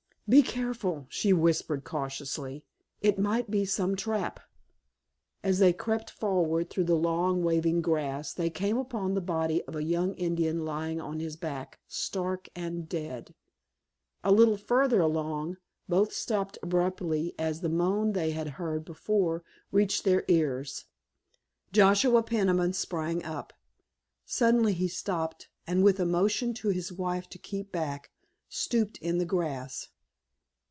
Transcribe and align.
"Be 0.29 0.41
careful," 0.43 1.07
she 1.09 1.33
whispered 1.33 1.83
cautiously, 1.83 2.63
"it 3.01 3.19
might 3.19 3.51
be 3.51 3.65
some 3.65 3.97
trap!" 3.97 4.39
As 5.43 5.59
they 5.59 5.73
crept 5.73 6.09
forward 6.09 6.69
through 6.69 6.85
the 6.85 6.95
long, 6.95 7.43
waving 7.43 7.81
grass 7.81 8.31
they 8.31 8.49
came 8.49 8.77
upon 8.77 9.13
the 9.13 9.19
body 9.19 9.61
of 9.65 9.75
a 9.75 9.83
young 9.83 10.13
Indian 10.13 10.63
lying 10.63 11.01
on 11.01 11.19
his 11.19 11.35
back, 11.35 11.79
stark 11.85 12.47
and 12.55 12.87
dead. 12.87 13.35
A 14.23 14.31
little 14.31 14.55
farther 14.55 15.01
along 15.01 15.57
both 15.89 16.13
stopped 16.13 16.57
abruptly 16.63 17.35
as 17.37 17.59
the 17.59 17.67
moan 17.67 18.13
they 18.13 18.31
had 18.31 18.51
heard 18.51 18.85
before 18.85 19.43
reached 19.69 20.05
their 20.05 20.23
ears. 20.29 20.85
Joshua 21.73 22.23
Peniman 22.23 22.71
sprang 22.71 23.19
forward. 23.19 23.51
Suddenly 24.23 24.71
he 24.75 24.87
stopped, 24.87 25.49
and 25.67 25.83
with 25.83 25.99
a 25.99 26.05
motion 26.05 26.53
to 26.53 26.69
his 26.69 26.89
wife 26.89 27.27
to 27.31 27.37
keep 27.37 27.73
back, 27.73 28.11
stooped 28.47 28.97
in 28.99 29.17
the 29.17 29.25
grass. 29.25 29.89